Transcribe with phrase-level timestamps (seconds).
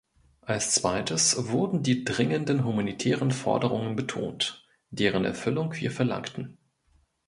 [0.41, 6.57] Als zweites wurden die dringenden humanitären Forderungen betont, deren Erfüllung wir verlangten.